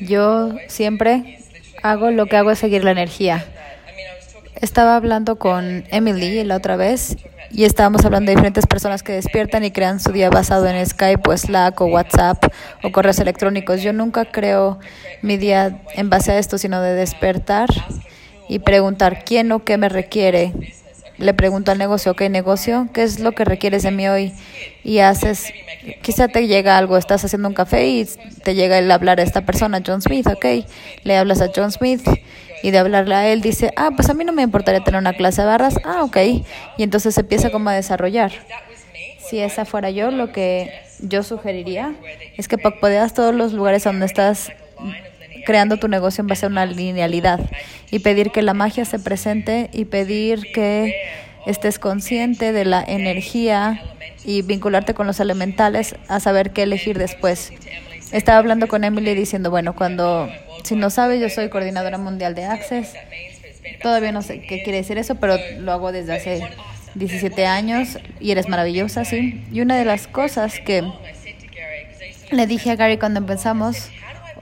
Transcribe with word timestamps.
Yo 0.00 0.54
siempre 0.68 1.38
hago 1.82 2.10
lo 2.10 2.26
que 2.26 2.36
hago 2.36 2.50
es 2.50 2.58
seguir 2.58 2.84
la 2.84 2.90
energía. 2.90 3.44
Estaba 4.60 4.96
hablando 4.96 5.36
con 5.36 5.84
Emily 5.90 6.44
la 6.44 6.56
otra 6.56 6.76
vez 6.76 7.16
y 7.50 7.64
estábamos 7.64 8.04
hablando 8.04 8.30
de 8.30 8.36
diferentes 8.36 8.66
personas 8.66 9.02
que 9.02 9.12
despiertan 9.12 9.64
y 9.64 9.70
crean 9.70 10.00
su 10.00 10.12
día 10.12 10.30
basado 10.30 10.66
en 10.66 10.86
Skype 10.86 11.28
o 11.28 11.36
Slack 11.36 11.80
o 11.80 11.86
WhatsApp 11.86 12.44
o 12.82 12.92
correos 12.92 13.18
electrónicos. 13.18 13.82
Yo 13.82 13.92
nunca 13.92 14.24
creo 14.24 14.78
mi 15.20 15.36
día 15.36 15.82
en 15.94 16.08
base 16.08 16.32
a 16.32 16.38
esto, 16.38 16.58
sino 16.58 16.80
de 16.80 16.94
despertar 16.94 17.68
y 18.48 18.60
preguntar 18.60 19.24
quién 19.24 19.52
o 19.52 19.64
qué 19.64 19.76
me 19.76 19.88
requiere. 19.88 20.52
Le 21.22 21.34
pregunto 21.34 21.70
al 21.70 21.78
negocio, 21.78 22.10
ok, 22.10 22.22
negocio, 22.22 22.88
¿qué 22.92 23.04
es 23.04 23.20
lo 23.20 23.30
que 23.30 23.44
requieres 23.44 23.84
de 23.84 23.92
mí 23.92 24.08
hoy? 24.08 24.32
Y 24.82 24.98
haces, 24.98 25.52
quizá 26.02 26.26
te 26.26 26.48
llega 26.48 26.76
algo, 26.76 26.96
estás 26.96 27.24
haciendo 27.24 27.46
un 27.46 27.54
café 27.54 27.86
y 27.86 28.08
te 28.42 28.56
llega 28.56 28.76
el 28.76 28.90
hablar 28.90 29.20
a 29.20 29.22
esta 29.22 29.42
persona, 29.42 29.80
John 29.86 30.02
Smith, 30.02 30.26
ok, 30.26 30.66
le 31.04 31.16
hablas 31.16 31.40
a 31.40 31.52
John 31.54 31.70
Smith 31.70 32.02
y 32.64 32.72
de 32.72 32.78
hablarle 32.78 33.14
a 33.14 33.28
él 33.28 33.40
dice, 33.40 33.72
ah, 33.76 33.90
pues 33.94 34.10
a 34.10 34.14
mí 34.14 34.24
no 34.24 34.32
me 34.32 34.42
importaría 34.42 34.82
tener 34.82 34.98
una 34.98 35.12
clase 35.12 35.42
de 35.42 35.46
barras, 35.46 35.76
ah, 35.84 36.02
ok, 36.02 36.16
y 36.76 36.82
entonces 36.82 37.14
se 37.14 37.20
empieza 37.20 37.50
como 37.50 37.70
a 37.70 37.74
desarrollar. 37.74 38.32
Si 39.20 39.38
esa 39.38 39.64
fuera 39.64 39.90
yo, 39.90 40.10
lo 40.10 40.32
que 40.32 40.72
yo 40.98 41.22
sugeriría 41.22 41.94
es 42.36 42.48
que 42.48 42.58
puedas 42.58 43.14
todos 43.14 43.32
los 43.32 43.52
lugares 43.52 43.84
donde 43.84 44.06
estás 44.06 44.50
creando 45.44 45.76
tu 45.76 45.88
negocio 45.88 46.22
en 46.22 46.28
base 46.28 46.46
a 46.46 46.48
una 46.48 46.66
linealidad 46.66 47.40
y 47.90 48.00
pedir 48.00 48.30
que 48.30 48.42
la 48.42 48.54
magia 48.54 48.84
se 48.84 48.98
presente 48.98 49.70
y 49.72 49.84
pedir 49.84 50.52
que 50.52 50.94
estés 51.46 51.78
consciente 51.78 52.52
de 52.52 52.64
la 52.64 52.82
energía 52.86 53.82
y 54.24 54.42
vincularte 54.42 54.94
con 54.94 55.06
los 55.06 55.20
elementales 55.20 55.96
a 56.08 56.20
saber 56.20 56.52
qué 56.52 56.62
elegir 56.62 56.98
después. 56.98 57.52
Estaba 58.12 58.38
hablando 58.38 58.68
con 58.68 58.84
Emily 58.84 59.14
diciendo, 59.14 59.50
bueno, 59.50 59.74
cuando, 59.74 60.28
si 60.64 60.76
no 60.76 60.90
sabes, 60.90 61.20
yo 61.20 61.28
soy 61.28 61.48
coordinadora 61.48 61.98
mundial 61.98 62.34
de 62.34 62.44
Access. 62.44 62.94
Todavía 63.82 64.12
no 64.12 64.22
sé 64.22 64.42
qué 64.42 64.62
quiere 64.62 64.78
decir 64.78 64.98
eso, 64.98 65.16
pero 65.16 65.36
lo 65.58 65.72
hago 65.72 65.92
desde 65.92 66.14
hace 66.14 66.42
17 66.94 67.46
años 67.46 67.98
y 68.20 68.30
eres 68.30 68.48
maravillosa, 68.48 69.04
sí. 69.04 69.42
Y 69.50 69.60
una 69.60 69.76
de 69.76 69.84
las 69.84 70.06
cosas 70.06 70.60
que 70.60 70.84
le 72.30 72.46
dije 72.46 72.70
a 72.70 72.76
Gary 72.76 72.98
cuando 72.98 73.18
empezamos 73.18 73.90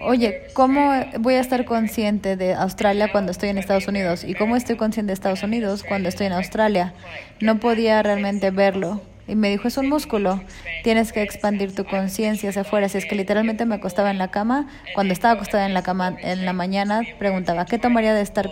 Oye, 0.02 0.46
¿cómo 0.54 0.94
voy 1.18 1.34
a 1.34 1.40
estar 1.40 1.66
consciente 1.66 2.34
de 2.36 2.54
Australia 2.54 3.12
cuando 3.12 3.32
estoy 3.32 3.50
en 3.50 3.58
Estados 3.58 3.86
Unidos? 3.86 4.24
¿Y 4.24 4.32
cómo 4.32 4.56
estoy 4.56 4.76
consciente 4.76 5.08
de 5.10 5.14
Estados 5.14 5.42
Unidos 5.42 5.84
cuando 5.86 6.08
estoy 6.08 6.26
en 6.26 6.32
Australia? 6.32 6.94
No 7.40 7.60
podía 7.60 8.02
realmente 8.02 8.50
verlo. 8.50 9.02
Y 9.28 9.34
me 9.34 9.50
dijo, 9.50 9.68
es 9.68 9.76
un 9.76 9.90
músculo, 9.90 10.42
tienes 10.84 11.12
que 11.12 11.22
expandir 11.22 11.74
tu 11.74 11.84
conciencia 11.84 12.48
hacia 12.48 12.62
afuera. 12.62 12.88
Si 12.88 12.96
es 12.96 13.04
que 13.04 13.14
literalmente 13.14 13.66
me 13.66 13.74
acostaba 13.74 14.10
en 14.10 14.16
la 14.16 14.30
cama, 14.30 14.68
cuando 14.94 15.12
estaba 15.12 15.34
acostada 15.34 15.66
en 15.66 15.74
la 15.74 15.82
cama 15.82 16.16
en 16.18 16.46
la 16.46 16.54
mañana, 16.54 17.02
preguntaba, 17.18 17.66
¿qué 17.66 17.78
tomaría 17.78 18.14
de 18.14 18.22
estar 18.22 18.50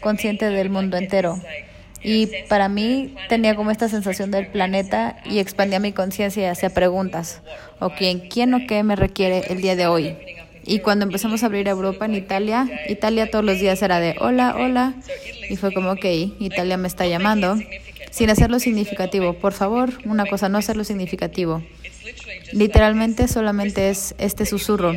consciente 0.00 0.50
del 0.50 0.68
mundo 0.68 0.96
entero? 0.96 1.40
Y 2.02 2.28
para 2.48 2.68
mí 2.68 3.14
tenía 3.28 3.54
como 3.54 3.70
esta 3.70 3.88
sensación 3.88 4.32
del 4.32 4.48
planeta 4.48 5.16
y 5.24 5.38
expandía 5.38 5.78
mi 5.78 5.92
conciencia 5.92 6.50
hacia 6.50 6.70
preguntas. 6.70 7.40
¿O 7.78 7.90
quién, 7.90 8.28
quién 8.28 8.52
o 8.54 8.66
qué 8.66 8.82
me 8.82 8.96
requiere 8.96 9.44
el 9.48 9.60
día 9.60 9.76
de 9.76 9.86
hoy? 9.86 10.16
Y 10.68 10.80
cuando 10.80 11.06
empezamos 11.06 11.42
a 11.42 11.46
abrir 11.46 11.66
Europa 11.66 12.04
en 12.04 12.14
Italia, 12.14 12.68
Italia 12.90 13.30
todos 13.30 13.42
los 13.42 13.58
días 13.58 13.80
era 13.80 14.00
de 14.00 14.16
hola, 14.20 14.54
hola. 14.54 14.94
Y 15.48 15.56
fue 15.56 15.72
como, 15.72 15.92
ok, 15.92 16.04
Italia 16.40 16.76
me 16.76 16.86
está 16.86 17.06
llamando. 17.06 17.58
Sin 18.10 18.28
hacerlo 18.28 18.58
significativo. 18.60 19.32
Por 19.32 19.54
favor, 19.54 19.90
una 20.04 20.26
cosa, 20.26 20.50
no 20.50 20.58
hacerlo 20.58 20.84
significativo. 20.84 21.62
Literalmente 22.52 23.28
solamente 23.28 23.88
es 23.88 24.14
este 24.18 24.44
susurro 24.44 24.92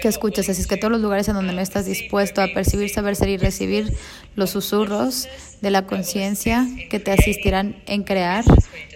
que 0.00 0.08
escuchas. 0.08 0.48
Así 0.48 0.62
es 0.62 0.66
que 0.66 0.78
todos 0.78 0.92
los 0.92 1.02
lugares 1.02 1.28
en 1.28 1.34
donde 1.34 1.52
no 1.52 1.60
estás 1.60 1.84
dispuesto 1.84 2.40
a 2.40 2.48
percibir, 2.48 2.88
saber 2.88 3.14
ser 3.14 3.28
y 3.28 3.36
recibir 3.36 3.92
los 4.36 4.50
susurros 4.50 5.28
de 5.60 5.70
la 5.70 5.84
conciencia 5.84 6.66
que 6.88 6.98
te 6.98 7.10
asistirán 7.10 7.76
en 7.84 8.04
crear 8.04 8.42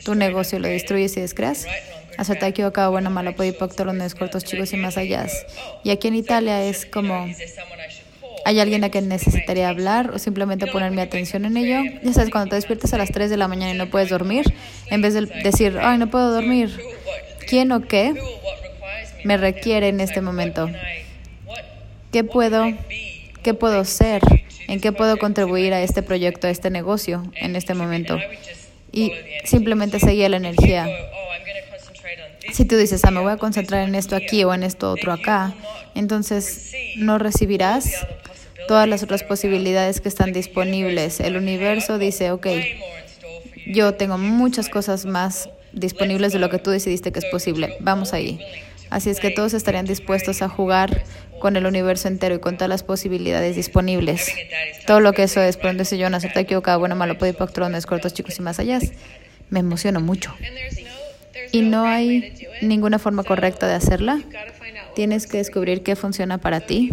tu 0.06 0.14
negocio, 0.14 0.58
lo 0.58 0.68
destruyes 0.68 1.18
y 1.18 1.20
descreas. 1.20 1.66
Acertar 2.18 2.50
equivocado, 2.50 2.90
bueno, 2.90 3.10
malo, 3.10 3.34
puede 3.34 3.56
los 3.58 4.14
cortos, 4.14 4.44
chicos 4.44 4.72
y 4.72 4.76
más 4.76 4.96
allá. 4.96 5.26
Y 5.84 5.90
aquí 5.90 6.08
en 6.08 6.14
Italia 6.14 6.64
es 6.64 6.86
como, 6.86 7.26
¿hay 8.44 8.60
alguien 8.60 8.84
a 8.84 8.90
quien 8.90 9.08
necesitaría 9.08 9.68
hablar 9.68 10.10
o 10.10 10.18
simplemente 10.18 10.66
poner 10.66 10.90
mi 10.92 11.00
atención 11.00 11.44
en 11.44 11.56
ello? 11.56 11.80
Ya 12.02 12.12
sabes, 12.12 12.30
cuando 12.30 12.50
te 12.50 12.56
despiertas 12.56 12.92
a 12.92 12.98
las 12.98 13.10
3 13.10 13.30
de 13.30 13.36
la 13.36 13.48
mañana 13.48 13.74
y 13.74 13.78
no 13.78 13.88
puedes 13.90 14.10
dormir, 14.10 14.52
en 14.90 15.02
vez 15.02 15.14
de 15.14 15.26
decir, 15.42 15.78
ay, 15.80 15.98
no 15.98 16.10
puedo 16.10 16.32
dormir, 16.32 16.78
¿quién 17.48 17.72
o 17.72 17.82
qué 17.86 18.14
me 19.24 19.36
requiere 19.36 19.88
en 19.88 20.00
este 20.00 20.20
momento? 20.20 20.68
¿Qué 22.12 22.24
puedo, 22.24 22.66
qué 23.42 23.54
puedo 23.54 23.84
ser? 23.84 24.22
¿En 24.68 24.80
qué 24.80 24.92
puedo 24.92 25.16
contribuir 25.18 25.74
a 25.74 25.82
este 25.82 26.02
proyecto, 26.02 26.46
a 26.46 26.50
este 26.50 26.70
negocio 26.70 27.30
en 27.34 27.56
este 27.56 27.74
momento? 27.74 28.18
Y 28.92 29.12
simplemente 29.44 29.98
seguir 29.98 30.30
la 30.30 30.36
energía. 30.36 30.86
Si 32.52 32.64
tú 32.64 32.76
dices, 32.76 33.04
ah, 33.04 33.10
me 33.10 33.20
voy 33.20 33.32
a 33.32 33.36
concentrar 33.36 33.86
en 33.88 33.94
esto 33.94 34.16
aquí 34.16 34.44
o 34.44 34.52
en 34.52 34.62
esto 34.62 34.90
otro 34.90 35.12
acá, 35.12 35.54
entonces 35.94 36.72
no 36.96 37.18
recibirás 37.18 38.06
todas 38.68 38.88
las 38.88 39.02
otras 39.02 39.22
posibilidades 39.22 40.00
que 40.00 40.08
están 40.08 40.32
disponibles. 40.32 41.20
El 41.20 41.36
universo 41.36 41.98
dice, 41.98 42.30
ok, 42.30 42.46
yo 43.66 43.94
tengo 43.94 44.18
muchas 44.18 44.68
cosas 44.68 45.06
más 45.06 45.48
disponibles 45.72 46.32
de 46.32 46.38
lo 46.38 46.50
que 46.50 46.58
tú 46.58 46.70
decidiste 46.70 47.12
que 47.12 47.20
es 47.20 47.26
posible. 47.26 47.76
Vamos 47.80 48.12
ahí. 48.12 48.40
Así 48.90 49.08
es 49.08 49.20
que 49.20 49.30
todos 49.30 49.54
estarían 49.54 49.86
dispuestos 49.86 50.42
a 50.42 50.48
jugar 50.48 51.04
con 51.40 51.56
el 51.56 51.64
universo 51.64 52.08
entero 52.08 52.34
y 52.34 52.40
con 52.40 52.56
todas 52.56 52.68
las 52.68 52.82
posibilidades 52.82 53.56
disponibles. 53.56 54.30
Todo 54.86 55.00
lo 55.00 55.12
que 55.12 55.22
eso 55.22 55.40
es, 55.40 55.56
por 55.56 55.74
donde 55.74 55.84
yo, 55.96 56.10
no 56.10 56.18
acepta 56.18 56.40
equivocado, 56.40 56.78
bueno, 56.78 56.94
malo, 56.94 57.16
puede 57.16 57.32
patrones, 57.32 57.86
cortos, 57.86 58.12
chicos 58.12 58.38
y 58.38 58.42
más 58.42 58.58
allá. 58.58 58.78
Me 59.48 59.60
emociono 59.60 60.00
mucho 60.00 60.34
y 61.50 61.62
no 61.62 61.86
hay 61.86 62.32
ninguna 62.60 62.98
forma 62.98 63.24
correcta 63.24 63.66
de 63.66 63.74
hacerla. 63.74 64.20
Tienes 64.94 65.26
que 65.26 65.38
descubrir 65.38 65.82
qué 65.82 65.96
funciona 65.96 66.38
para 66.38 66.60
ti. 66.60 66.90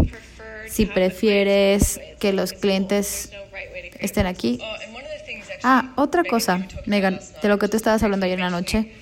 Si 0.67 0.85
prefieres 0.85 1.99
que 2.19 2.33
los 2.33 2.53
clientes 2.53 3.31
estén 3.99 4.25
aquí. 4.25 4.59
Ah, 5.63 5.91
otra 5.95 6.23
cosa, 6.23 6.65
Megan, 6.85 7.19
de 7.41 7.49
lo 7.49 7.59
que 7.59 7.67
tú 7.67 7.77
estabas 7.77 8.01
hablando 8.03 8.25
ayer 8.25 8.39
en 8.39 8.45
la 8.45 8.49
noche. 8.49 8.93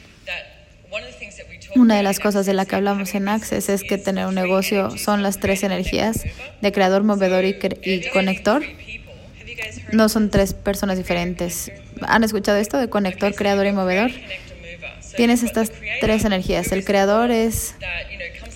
Una 1.75 1.95
de 1.95 2.03
las 2.03 2.19
cosas 2.19 2.45
de 2.45 2.53
la 2.53 2.65
que 2.65 2.75
hablamos 2.75 3.13
en 3.13 3.27
Access 3.27 3.69
es 3.69 3.83
que 3.83 3.97
tener 3.97 4.25
un 4.25 4.35
negocio 4.35 4.97
son 4.97 5.21
las 5.21 5.39
tres 5.39 5.63
energías 5.63 6.23
de 6.61 6.71
creador, 6.71 7.03
movedor 7.03 7.45
y, 7.45 7.57
y 7.83 8.09
conector. 8.09 8.63
No 9.91 10.09
son 10.09 10.31
tres 10.31 10.53
personas 10.53 10.97
diferentes. 10.97 11.71
¿Han 12.01 12.23
escuchado 12.23 12.57
esto 12.57 12.77
de 12.77 12.89
conector, 12.89 13.35
creador 13.35 13.67
y 13.67 13.73
movedor? 13.73 14.11
Tienes 15.15 15.43
estas 15.43 15.71
tres 16.01 16.25
energías. 16.25 16.71
El 16.71 16.83
creador 16.83 17.31
es 17.31 17.75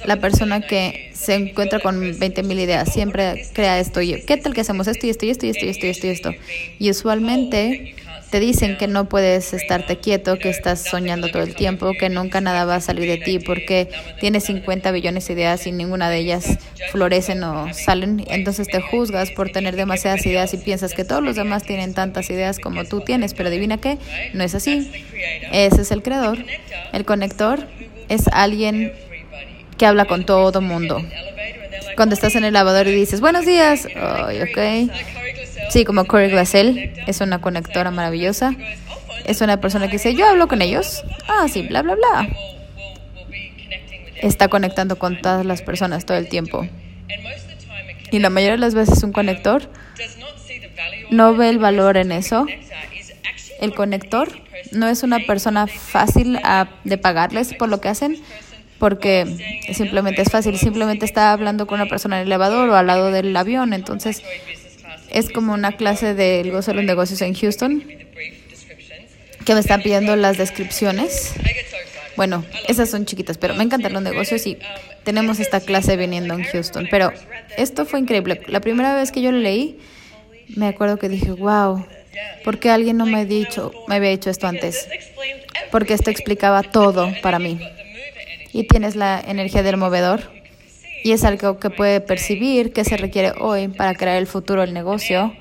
la 0.06 0.18
persona 0.18 0.62
que 0.62 1.12
se 1.14 1.36
encuentra 1.36 1.80
con 1.80 2.02
20.000 2.02 2.60
ideas, 2.60 2.92
siempre 2.92 3.48
crea 3.54 3.80
esto. 3.80 4.02
Y, 4.02 4.22
¿Qué 4.24 4.38
tal 4.38 4.54
que 4.54 4.62
hacemos 4.62 4.88
esto 4.88 5.06
y 5.06 5.10
esto 5.10 5.26
y 5.26 5.30
esto 5.30 5.46
y 5.46 5.50
esto 5.50 5.66
y 5.66 5.70
esto 5.70 5.86
y 5.86 5.90
esto 5.90 6.08
y 6.08 6.10
esto? 6.10 6.32
Y 6.80 6.90
usualmente 6.90 7.96
te 8.32 8.40
dicen 8.40 8.78
que 8.78 8.88
no 8.88 9.10
puedes 9.10 9.54
estarte 9.54 9.98
quieto, 9.98 10.40
que 10.40 10.50
estás 10.50 10.82
soñando 10.82 11.30
todo 11.30 11.44
el 11.44 11.54
tiempo, 11.54 11.92
que 12.00 12.10
nunca 12.10 12.40
nada 12.40 12.64
va 12.64 12.76
a 12.76 12.82
salir 12.82 13.08
de 13.10 13.18
ti 13.18 13.40
porque 13.40 13.90
tienes 14.22 14.46
50 14.46 14.90
billones 14.92 15.28
de 15.28 15.34
ideas 15.34 15.68
y 15.68 15.74
ninguna 15.74 16.10
de 16.10 16.20
ellas 16.20 16.58
florecen 16.92 17.44
o 17.44 17.74
salen. 17.74 18.24
Entonces 18.30 18.70
te 18.70 18.80
juzgas 18.80 19.32
por 19.32 19.50
tener 19.50 19.76
demasiadas 19.76 20.26
ideas 20.26 20.54
y 20.54 20.58
piensas 20.58 20.94
que 20.94 21.04
todos 21.04 21.22
los 21.22 21.36
demás 21.36 21.64
tienen 21.64 21.94
tantas 21.94 22.30
ideas 22.30 22.58
como 22.58 22.86
tú 22.86 23.02
tienes, 23.02 23.34
pero 23.34 23.50
adivina 23.50 23.78
qué, 23.78 23.98
no 24.34 24.46
es 24.46 24.56
así. 24.56 24.90
Ese 25.52 25.82
es 25.82 25.92
el 25.92 26.02
creador. 26.02 26.38
El 26.94 27.04
conector 27.04 27.68
es 28.08 28.30
alguien 28.30 28.94
que 29.78 29.86
habla 29.86 30.06
con 30.06 30.26
todo 30.26 30.62
mundo. 30.62 31.04
Cuando 31.98 32.16
estás 32.16 32.36
en 32.38 32.46
el 32.46 32.54
lavador 32.54 32.88
y 32.88 32.94
dices, 32.94 33.20
buenos 33.20 33.46
días, 33.46 33.88
oh, 33.94 34.30
ok 34.44 34.90
Sí, 35.72 35.86
como 35.86 36.04
Corey 36.04 36.30
Glassell, 36.30 36.92
es 37.08 37.22
una 37.22 37.40
conectora 37.40 37.92
maravillosa. 37.92 38.54
Es 39.26 39.40
una 39.40 39.62
persona 39.62 39.88
que 39.88 39.94
dice, 39.94 40.14
yo 40.16 40.28
hablo 40.28 40.50
con 40.50 40.62
ellos. 40.62 41.02
Ah, 41.30 41.48
sí, 41.48 41.62
bla, 41.62 41.82
bla, 41.82 41.96
bla. 41.96 42.28
Está 44.22 44.50
conectando 44.50 45.00
con 45.00 45.22
todas 45.22 45.46
las 45.46 45.62
personas 45.62 46.06
todo 46.06 46.18
el 46.18 46.28
tiempo. 46.28 46.68
Y 48.12 48.20
la 48.20 48.30
mayoría 48.30 48.56
de 48.56 48.58
las 48.58 48.76
veces 48.76 49.02
un 49.04 49.14
conector 49.14 49.70
no 51.10 51.36
ve 51.36 51.48
el 51.48 51.58
valor 51.58 51.96
en 51.96 52.12
eso. 52.12 52.46
El 53.62 53.74
conector 53.74 54.30
no 54.74 54.90
es 54.90 55.04
una 55.04 55.20
persona 55.20 55.68
fácil 55.68 56.38
de 56.84 56.98
pagarles 56.98 57.54
por 57.54 57.70
lo 57.70 57.80
que 57.80 57.88
hacen, 57.88 58.22
porque 58.78 59.64
simplemente 59.72 60.22
es 60.22 60.30
fácil. 60.30 60.58
Simplemente 60.58 61.06
está 61.06 61.32
hablando 61.32 61.66
con 61.66 61.80
una 61.80 61.90
persona 61.90 62.18
en 62.18 62.24
el 62.24 62.28
elevador 62.28 62.68
o 62.68 62.76
al 62.76 62.88
lado 62.88 63.12
del 63.12 63.36
avión. 63.38 63.72
Entonces, 63.72 64.22
es 65.12 65.30
como 65.30 65.54
una 65.54 65.74
clase 65.74 66.14
del 66.14 66.52
gozo 66.52 66.72
de 66.72 66.76
los 66.76 66.86
negocios 66.86 67.22
en 67.22 67.34
Houston 67.34 67.84
que 69.46 69.54
me 69.54 69.60
están 69.60 69.82
pidiendo 69.82 70.16
las 70.16 70.38
descripciones. 70.38 71.34
Bueno, 72.16 72.46
esas 72.68 72.90
son 72.90 73.06
chiquitas, 73.06 73.38
pero 73.38 73.56
me 73.56 73.64
encantan 73.64 73.94
los 73.94 74.02
negocios 74.02 74.46
y 74.46 74.58
tenemos 75.04 75.40
esta 75.40 75.60
clase 75.60 75.98
viniendo 75.98 76.34
en 76.36 76.44
Houston. 76.44 76.88
Pero 76.92 77.12
esto 77.58 77.86
fue 77.86 78.00
increíble. 78.00 78.42
La 78.48 78.62
primera 78.62 78.96
vez 78.96 79.12
que 79.12 79.22
yo 79.22 79.32
lo 79.32 79.40
leí, 79.40 79.80
me 80.56 80.68
acuerdo 80.68 80.98
que 80.98 81.10
dije, 81.10 81.32
wow, 81.32 81.86
¿por 82.44 82.60
qué 82.60 82.70
alguien 82.70 82.98
no 82.98 83.06
me, 83.06 83.22
ha 83.22 83.26
dicho, 83.26 83.72
me 83.88 83.96
había 83.96 84.10
dicho 84.10 84.30
esto 84.30 84.48
antes? 84.48 84.88
Porque 85.72 85.94
esto 85.94 86.10
explicaba 86.10 86.64
todo 86.64 87.12
para 87.22 87.40
mí. 87.40 87.60
Y 88.54 88.66
tienes 88.66 88.96
la 88.96 89.20
energía 89.26 89.64
del 89.64 89.78
movedor 89.78 90.41
y 91.04 91.12
es 91.12 91.24
algo 91.24 91.60
que 91.60 91.70
puede 91.70 92.02
percibir 92.02 92.74
que 92.74 92.84
se 92.84 92.98
requiere 92.98 93.34
hoy 93.40 93.68
para 93.68 93.96
crear 93.96 94.18
el 94.18 94.28
futuro 94.28 94.62
del 94.62 94.74
negocio 94.74 95.34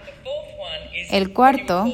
el 1.10 1.32
cuarto 1.32 1.92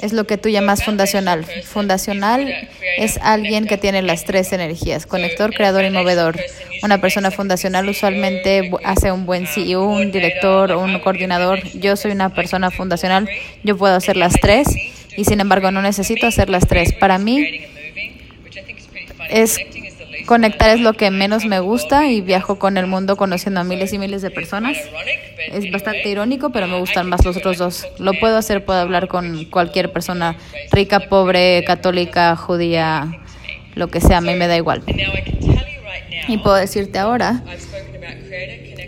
es 0.00 0.12
lo 0.12 0.24
que 0.24 0.38
tú 0.38 0.48
llamas 0.48 0.84
fundacional. 0.84 1.44
Fundacional 1.64 2.68
es 2.96 3.18
alguien 3.22 3.66
que 3.66 3.76
tiene 3.76 4.02
las 4.02 4.24
tres 4.24 4.52
energías, 4.52 5.06
conector, 5.06 5.52
creador 5.52 5.84
y 5.84 5.90
movedor. 5.90 6.38
Una 6.82 7.00
persona 7.00 7.30
fundacional 7.30 7.88
usualmente 7.88 8.70
hace 8.84 9.10
un 9.10 9.26
buen 9.26 9.46
CEO, 9.46 9.84
un 9.84 10.12
director 10.12 10.72
o 10.72 10.80
un 10.80 10.98
coordinador. 11.00 11.62
Yo 11.72 11.96
soy 11.96 12.12
una 12.12 12.30
persona 12.30 12.70
fundacional, 12.70 13.28
yo 13.64 13.76
puedo 13.76 13.96
hacer 13.96 14.16
las 14.16 14.34
tres 14.34 14.68
y 15.16 15.24
sin 15.24 15.40
embargo 15.40 15.70
no 15.70 15.82
necesito 15.82 16.26
hacer 16.26 16.48
las 16.48 16.66
tres. 16.66 16.92
Para 16.92 17.18
mí 17.18 17.64
es 19.28 19.58
Conectar 20.26 20.70
es 20.70 20.80
lo 20.80 20.92
que 20.94 21.10
menos 21.10 21.44
me 21.44 21.60
gusta 21.60 22.06
y 22.06 22.20
viajo 22.20 22.58
con 22.58 22.76
el 22.76 22.86
mundo 22.86 23.16
conociendo 23.16 23.60
a 23.60 23.64
miles 23.64 23.92
y 23.92 23.98
miles 23.98 24.22
de 24.22 24.30
personas. 24.30 24.76
Es 25.50 25.70
bastante 25.70 26.08
irónico, 26.08 26.50
pero 26.50 26.66
me 26.66 26.78
gustan 26.78 27.08
más 27.08 27.24
los 27.24 27.36
otros 27.36 27.58
dos. 27.58 27.86
Lo 27.98 28.12
puedo 28.14 28.36
hacer, 28.36 28.64
puedo 28.64 28.80
hablar 28.80 29.08
con 29.08 29.44
cualquier 29.46 29.92
persona, 29.92 30.36
rica, 30.70 31.00
pobre, 31.00 31.64
católica, 31.64 32.36
judía, 32.36 33.20
lo 33.74 33.88
que 33.88 34.00
sea, 34.00 34.18
a 34.18 34.20
mí 34.20 34.34
me 34.34 34.46
da 34.46 34.56
igual. 34.56 34.82
Y 36.28 36.38
puedo 36.38 36.56
decirte 36.56 36.98
ahora, 36.98 37.42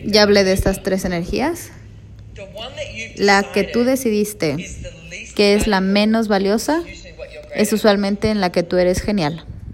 ya 0.04 0.22
hablé 0.22 0.44
de 0.44 0.52
estas 0.52 0.82
tres 0.82 1.04
energías. 1.04 1.72
La 3.16 3.42
que 3.52 3.64
tú 3.64 3.84
decidiste 3.84 4.56
que 5.34 5.54
es 5.54 5.66
la 5.66 5.80
menos 5.80 6.28
valiosa 6.28 6.82
es 7.54 7.72
usualmente 7.72 8.30
en 8.30 8.40
la 8.40 8.52
que 8.52 8.62
tú 8.62 8.76
eres 8.76 9.00
genial. 9.00 9.44